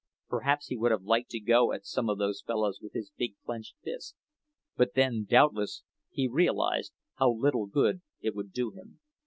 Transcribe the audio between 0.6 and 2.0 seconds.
he would have liked to go at